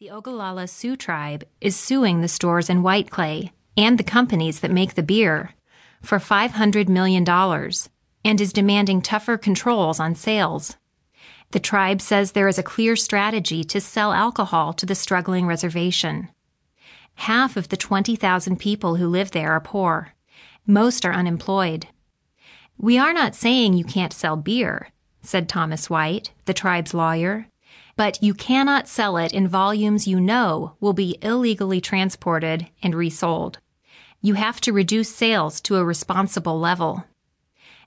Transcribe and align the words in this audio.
The 0.00 0.08
Oglala 0.08 0.66
Sioux 0.66 0.96
tribe 0.96 1.44
is 1.60 1.76
suing 1.76 2.22
the 2.22 2.28
stores 2.28 2.70
in 2.70 2.82
White 2.82 3.10
Clay 3.10 3.52
and 3.76 3.98
the 3.98 4.02
companies 4.02 4.60
that 4.60 4.70
make 4.70 4.94
the 4.94 5.02
beer 5.02 5.50
for 6.00 6.18
$500 6.18 6.88
million 6.88 7.28
and 8.24 8.40
is 8.40 8.54
demanding 8.54 9.02
tougher 9.02 9.36
controls 9.36 10.00
on 10.00 10.14
sales. 10.14 10.78
The 11.50 11.60
tribe 11.60 12.00
says 12.00 12.32
there 12.32 12.48
is 12.48 12.58
a 12.58 12.62
clear 12.62 12.96
strategy 12.96 13.62
to 13.64 13.78
sell 13.78 14.14
alcohol 14.14 14.72
to 14.72 14.86
the 14.86 14.94
struggling 14.94 15.44
reservation. 15.44 16.30
Half 17.16 17.58
of 17.58 17.68
the 17.68 17.76
20,000 17.76 18.58
people 18.58 18.96
who 18.96 19.06
live 19.06 19.32
there 19.32 19.52
are 19.52 19.60
poor. 19.60 20.14
Most 20.66 21.04
are 21.04 21.12
unemployed. 21.12 21.88
We 22.78 22.96
are 22.96 23.12
not 23.12 23.34
saying 23.34 23.74
you 23.74 23.84
can't 23.84 24.14
sell 24.14 24.36
beer, 24.36 24.88
said 25.20 25.46
Thomas 25.46 25.90
White, 25.90 26.30
the 26.46 26.54
tribe's 26.54 26.94
lawyer, 26.94 27.48
but 28.00 28.22
you 28.22 28.32
cannot 28.32 28.88
sell 28.88 29.18
it 29.18 29.30
in 29.30 29.46
volumes 29.46 30.08
you 30.08 30.18
know 30.18 30.74
will 30.80 30.94
be 30.94 31.18
illegally 31.20 31.82
transported 31.82 32.66
and 32.82 32.94
resold. 32.94 33.58
You 34.22 34.32
have 34.32 34.58
to 34.62 34.72
reduce 34.72 35.14
sales 35.14 35.60
to 35.60 35.76
a 35.76 35.84
responsible 35.84 36.58
level. 36.58 37.04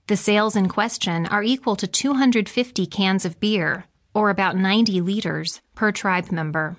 The 0.05 0.15
sales 0.15 0.55
in 0.55 0.69
question 0.69 1.25
are 1.25 1.41
equal 1.41 1.75
to 1.77 1.87
250 1.87 2.85
cans 2.85 3.25
of 3.25 3.39
beer, 3.39 3.85
or 4.13 4.29
about 4.29 4.55
90 4.55 5.01
liters, 5.01 5.61
per 5.73 5.91
tribe 5.91 6.31
member. 6.31 6.77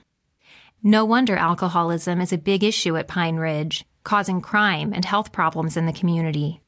No 0.80 1.04
wonder 1.04 1.34
alcoholism 1.34 2.20
is 2.20 2.32
a 2.32 2.38
big 2.38 2.62
issue 2.62 2.96
at 2.96 3.08
Pine 3.08 3.38
Ridge, 3.38 3.84
causing 4.04 4.42
crime 4.42 4.92
and 4.94 5.04
health 5.04 5.32
problems 5.32 5.76
in 5.76 5.86
the 5.86 5.92
community. 5.92 6.60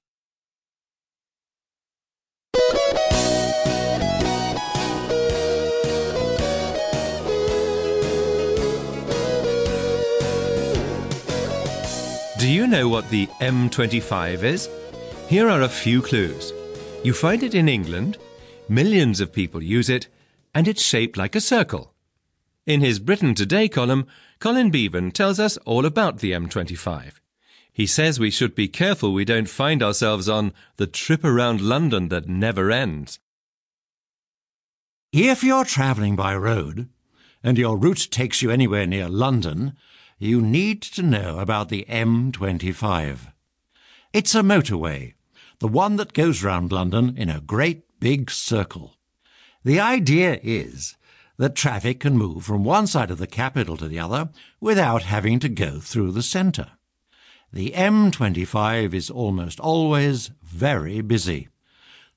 Do 12.46 12.52
you 12.52 12.68
know 12.68 12.88
what 12.88 13.10
the 13.10 13.26
M25 13.40 14.45
is? 14.45 14.68
Here 15.26 15.51
are 15.51 15.62
a 15.62 15.68
few 15.68 16.01
clues. 16.01 16.52
You 17.02 17.12
find 17.12 17.43
it 17.43 17.57
in 17.57 17.68
England, 17.68 18.18
millions 18.68 19.18
of 19.18 19.32
people 19.32 19.60
use 19.60 19.90
it, 19.90 20.07
and 20.54 20.68
it's 20.68 20.80
shaped 20.80 21.16
like 21.16 21.34
a 21.34 21.40
circle. 21.40 21.93
In 22.65 22.82
his 22.82 23.01
Britain 23.01 23.34
Today 23.34 23.68
column, 23.68 24.06
Colin 24.38 24.71
Beaven 24.71 25.12
tells 25.12 25.40
us 25.40 25.56
all 25.65 25.84
about 25.84 26.21
the 26.21 26.30
M25. 26.30 27.15
He 27.73 27.84
says 27.84 28.21
we 28.21 28.30
should 28.30 28.54
be 28.54 28.68
careful 28.68 29.12
we 29.12 29.24
don't 29.24 29.49
find 29.49 29.82
ourselves 29.82 30.28
on 30.28 30.52
the 30.76 30.87
trip 30.87 31.24
around 31.24 31.60
London 31.60 32.10
that 32.10 32.28
never 32.28 32.71
ends. 32.71 33.18
If 35.12 35.43
you're 35.43 35.65
travelling 35.65 36.15
by 36.15 36.37
road 36.37 36.88
and 37.43 37.59
your 37.59 37.76
route 37.76 38.06
takes 38.12 38.40
you 38.40 38.52
anywhere 38.52 38.87
near 38.87 39.09
London, 39.09 39.76
you 40.18 40.40
need 40.40 40.80
to 40.80 41.02
know 41.02 41.38
about 41.38 41.68
the 41.68 41.84
M25. 41.88 43.32
It's 44.12 44.34
a 44.34 44.40
motorway, 44.40 45.12
the 45.59 45.68
one 45.68 45.96
that 45.96 46.14
goes 46.14 46.42
round 46.42 46.72
London 46.72 47.14
in 47.18 47.28
a 47.28 47.40
great 47.40 47.84
big 48.00 48.30
circle. 48.30 48.96
The 49.62 49.78
idea 49.78 50.40
is 50.42 50.96
that 51.37 51.54
traffic 51.54 52.00
can 52.00 52.16
move 52.16 52.44
from 52.44 52.64
one 52.64 52.87
side 52.87 53.10
of 53.10 53.18
the 53.18 53.26
capital 53.26 53.76
to 53.76 53.88
the 53.88 53.98
other 53.98 54.30
without 54.59 55.02
having 55.02 55.38
to 55.40 55.50
go 55.50 55.80
through 55.80 56.12
the 56.12 56.22
centre. 56.22 56.72
The 57.52 57.72
M25 57.72 58.94
is 58.94 59.10
almost 59.10 59.60
always 59.60 60.30
very 60.42 61.02
busy. 61.02 61.48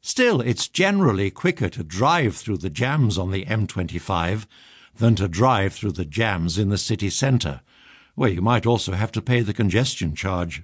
Still, 0.01 0.39
it's 0.39 0.69
generally 0.69 1.29
quicker 1.29 1.67
to 1.69 1.83
drive 1.83 2.37
through 2.37 2.57
the 2.57 2.69
jams 2.69 3.17
on 3.17 3.31
the 3.31 3.45
M25 3.45 4.47
than 4.95 5.15
to 5.15 5.27
drive 5.27 5.73
through 5.73 5.91
the 5.91 6.05
jams 6.05 6.57
in 6.57 6.69
the 6.69 6.77
city 6.77 7.09
centre, 7.09 7.61
where 8.19 8.29
you 8.29 8.41
might 8.41 8.65
also 8.65 8.91
have 8.91 9.13
to 9.13 9.21
pay 9.21 9.39
the 9.39 9.53
congestion 9.53 10.13
charge. 10.13 10.61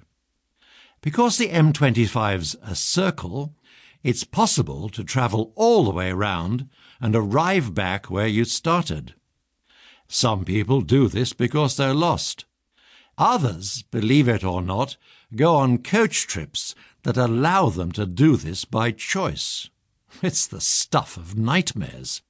Because 1.00 1.38
the 1.38 1.48
M25's 1.48 2.54
a 2.62 2.74
circle, 2.74 3.54
it's 4.02 4.24
possible 4.24 4.90
to 4.90 5.02
travel 5.02 5.54
all 5.54 5.84
the 5.84 5.90
way 5.90 6.10
around 6.10 6.68
and 7.00 7.16
arrive 7.16 7.72
back 7.72 8.10
where 8.10 8.26
you 8.26 8.44
started. 8.44 9.14
Some 10.06 10.44
people 10.44 10.82
do 10.82 11.08
this 11.08 11.32
because 11.32 11.78
they're 11.78 11.94
lost. 11.94 12.44
Others, 13.16 13.84
believe 13.90 14.28
it 14.28 14.44
or 14.44 14.60
not, 14.60 14.98
go 15.34 15.56
on 15.56 15.78
coach 15.78 16.26
trips 16.26 16.74
that 17.04 17.16
allow 17.16 17.70
them 17.70 17.90
to 17.92 18.04
do 18.04 18.36
this 18.36 18.66
by 18.66 18.90
choice. 18.90 19.70
It's 20.22 20.46
the 20.46 20.60
stuff 20.60 21.16
of 21.16 21.38
nightmares. 21.38 22.20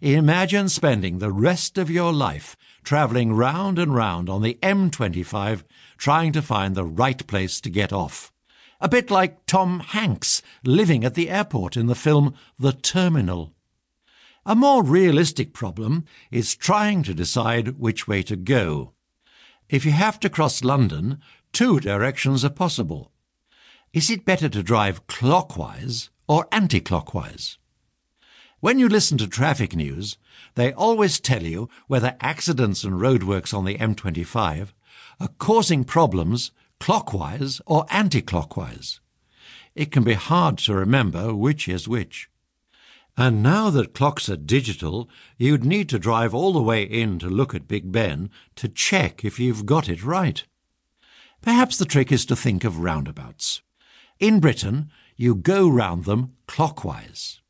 Imagine 0.00 0.68
spending 0.68 1.18
the 1.18 1.32
rest 1.32 1.76
of 1.76 1.90
your 1.90 2.12
life 2.12 2.56
travelling 2.84 3.32
round 3.32 3.80
and 3.80 3.92
round 3.92 4.30
on 4.30 4.42
the 4.42 4.56
M25 4.62 5.64
trying 5.96 6.30
to 6.34 6.40
find 6.40 6.76
the 6.76 6.84
right 6.84 7.26
place 7.26 7.60
to 7.60 7.68
get 7.68 7.92
off. 7.92 8.32
A 8.80 8.88
bit 8.88 9.10
like 9.10 9.44
Tom 9.46 9.80
Hanks 9.80 10.40
living 10.62 11.04
at 11.04 11.14
the 11.14 11.28
airport 11.28 11.76
in 11.76 11.86
the 11.86 11.96
film 11.96 12.34
The 12.60 12.72
Terminal. 12.72 13.54
A 14.46 14.54
more 14.54 14.84
realistic 14.84 15.52
problem 15.52 16.04
is 16.30 16.54
trying 16.54 17.02
to 17.02 17.12
decide 17.12 17.80
which 17.80 18.06
way 18.06 18.22
to 18.22 18.36
go. 18.36 18.94
If 19.68 19.84
you 19.84 19.90
have 19.90 20.20
to 20.20 20.30
cross 20.30 20.62
London, 20.62 21.18
two 21.52 21.80
directions 21.80 22.44
are 22.44 22.50
possible. 22.50 23.10
Is 23.92 24.10
it 24.10 24.24
better 24.24 24.48
to 24.48 24.62
drive 24.62 25.08
clockwise 25.08 26.10
or 26.28 26.46
anti-clockwise? 26.52 27.58
When 28.60 28.80
you 28.80 28.88
listen 28.88 29.18
to 29.18 29.28
traffic 29.28 29.76
news, 29.76 30.16
they 30.56 30.72
always 30.72 31.20
tell 31.20 31.44
you 31.44 31.68
whether 31.86 32.16
accidents 32.20 32.82
and 32.82 32.94
roadworks 32.94 33.54
on 33.54 33.64
the 33.64 33.78
M25 33.78 34.72
are 35.20 35.28
causing 35.38 35.84
problems 35.84 36.50
clockwise 36.80 37.60
or 37.66 37.86
anti-clockwise. 37.90 38.98
It 39.76 39.92
can 39.92 40.02
be 40.02 40.14
hard 40.14 40.58
to 40.58 40.74
remember 40.74 41.32
which 41.32 41.68
is 41.68 41.86
which. 41.86 42.28
And 43.16 43.44
now 43.44 43.70
that 43.70 43.94
clocks 43.94 44.28
are 44.28 44.36
digital, 44.36 45.08
you'd 45.36 45.64
need 45.64 45.88
to 45.90 45.98
drive 46.00 46.34
all 46.34 46.52
the 46.52 46.60
way 46.60 46.82
in 46.82 47.20
to 47.20 47.28
look 47.28 47.54
at 47.54 47.68
Big 47.68 47.92
Ben 47.92 48.28
to 48.56 48.68
check 48.68 49.24
if 49.24 49.38
you've 49.38 49.66
got 49.66 49.88
it 49.88 50.02
right. 50.02 50.44
Perhaps 51.42 51.76
the 51.78 51.84
trick 51.84 52.10
is 52.10 52.26
to 52.26 52.34
think 52.34 52.64
of 52.64 52.80
roundabouts. 52.80 53.62
In 54.18 54.40
Britain, 54.40 54.90
you 55.16 55.36
go 55.36 55.68
round 55.68 56.06
them 56.06 56.32
clockwise 56.48 57.40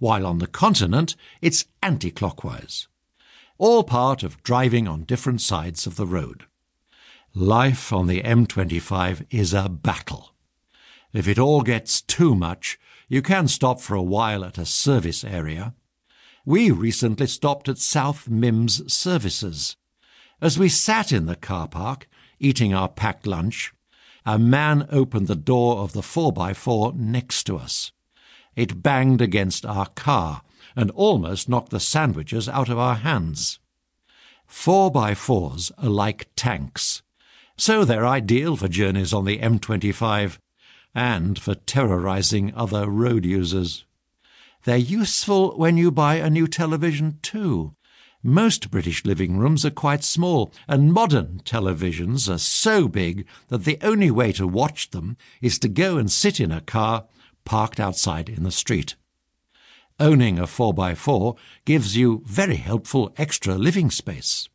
while 0.00 0.26
on 0.26 0.38
the 0.38 0.48
continent 0.48 1.14
it's 1.40 1.66
anti-clockwise. 1.82 2.88
All 3.58 3.84
part 3.84 4.24
of 4.24 4.42
driving 4.42 4.88
on 4.88 5.04
different 5.04 5.40
sides 5.40 5.86
of 5.86 5.94
the 5.94 6.06
road. 6.06 6.46
Life 7.34 7.92
on 7.92 8.08
the 8.08 8.22
M25 8.22 9.26
is 9.30 9.54
a 9.54 9.68
battle. 9.68 10.34
If 11.12 11.28
it 11.28 11.38
all 11.38 11.62
gets 11.62 12.02
too 12.02 12.34
much, 12.34 12.78
you 13.08 13.22
can 13.22 13.46
stop 13.46 13.80
for 13.80 13.94
a 13.94 14.02
while 14.02 14.44
at 14.44 14.58
a 14.58 14.66
service 14.66 15.22
area. 15.22 15.74
We 16.44 16.70
recently 16.70 17.26
stopped 17.26 17.68
at 17.68 17.78
South 17.78 18.28
Mimms 18.28 18.90
Services. 18.90 19.76
As 20.40 20.58
we 20.58 20.68
sat 20.68 21.12
in 21.12 21.26
the 21.26 21.36
car 21.36 21.68
park, 21.68 22.08
eating 22.38 22.72
our 22.72 22.88
packed 22.88 23.26
lunch, 23.26 23.72
a 24.24 24.38
man 24.38 24.86
opened 24.90 25.26
the 25.26 25.36
door 25.36 25.78
of 25.78 25.92
the 25.92 26.00
4x4 26.00 26.94
next 26.96 27.44
to 27.44 27.56
us. 27.56 27.92
It 28.56 28.82
banged 28.82 29.20
against 29.20 29.64
our 29.64 29.86
car 29.86 30.42
and 30.76 30.90
almost 30.92 31.48
knocked 31.48 31.70
the 31.70 31.80
sandwiches 31.80 32.48
out 32.48 32.68
of 32.68 32.78
our 32.78 32.96
hands. 32.96 33.58
Four 34.46 34.90
by 34.90 35.14
fours 35.14 35.70
are 35.78 35.88
like 35.88 36.28
tanks, 36.36 37.02
so 37.56 37.84
they're 37.84 38.06
ideal 38.06 38.56
for 38.56 38.68
journeys 38.68 39.12
on 39.12 39.24
the 39.24 39.38
M25 39.38 40.38
and 40.94 41.38
for 41.38 41.54
terrorizing 41.54 42.52
other 42.54 42.88
road 42.90 43.24
users. 43.24 43.84
They're 44.64 44.76
useful 44.76 45.56
when 45.56 45.76
you 45.76 45.90
buy 45.90 46.16
a 46.16 46.28
new 46.28 46.46
television 46.46 47.18
too. 47.22 47.74
Most 48.22 48.70
British 48.70 49.06
living 49.06 49.38
rooms 49.38 49.64
are 49.64 49.70
quite 49.70 50.04
small, 50.04 50.52
and 50.68 50.92
modern 50.92 51.40
televisions 51.44 52.28
are 52.28 52.38
so 52.38 52.86
big 52.86 53.26
that 53.48 53.64
the 53.64 53.78
only 53.80 54.10
way 54.10 54.32
to 54.32 54.46
watch 54.46 54.90
them 54.90 55.16
is 55.40 55.58
to 55.60 55.68
go 55.68 55.96
and 55.96 56.12
sit 56.12 56.38
in 56.40 56.52
a 56.52 56.60
car 56.60 57.06
parked 57.50 57.80
outside 57.80 58.28
in 58.28 58.44
the 58.44 58.50
street. 58.52 58.94
Owning 59.98 60.38
a 60.38 60.44
4x4 60.44 61.36
gives 61.64 61.96
you 61.96 62.22
very 62.24 62.54
helpful 62.54 63.12
extra 63.16 63.56
living 63.56 63.90
space. 63.90 64.48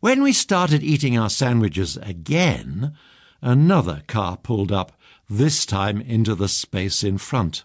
When 0.00 0.22
we 0.22 0.32
started 0.32 0.82
eating 0.82 1.18
our 1.18 1.28
sandwiches 1.28 1.98
again, 1.98 2.96
another 3.42 4.04
car 4.06 4.38
pulled 4.38 4.72
up, 4.72 4.98
this 5.28 5.66
time 5.66 6.00
into 6.00 6.34
the 6.34 6.48
space 6.48 7.04
in 7.04 7.18
front. 7.18 7.64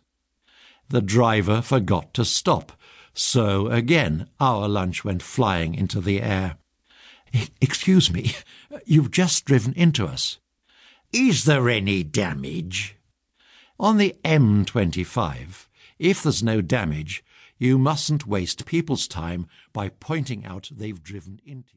The 0.90 1.02
driver 1.02 1.62
forgot 1.62 2.14
to 2.16 2.26
stop, 2.26 2.74
so 3.14 3.68
again 3.68 4.28
our 4.42 4.68
lunch 4.68 5.06
went 5.06 5.24
flying 5.24 5.74
into 5.74 6.02
the 6.02 6.22
air. 6.22 6.58
Excuse 7.62 8.12
me, 8.12 8.36
you've 8.86 9.12
just 9.12 9.46
driven 9.46 9.72
into 9.76 10.06
us. 10.06 10.40
Is 11.14 11.46
there 11.46 11.70
any 11.70 12.04
damage? 12.04 12.98
On 13.80 13.98
the 13.98 14.16
M25, 14.24 15.68
if 15.98 16.22
there's 16.22 16.44
no 16.44 16.62
damage, 16.62 17.24
you 17.58 17.78
mustn't 17.78 18.28
waste 18.28 18.66
people's 18.66 19.08
time 19.08 19.48
by 19.72 19.90
pointing 19.90 20.46
out 20.46 20.70
they've 20.72 21.02
driven 21.02 21.40
into. 21.46 21.70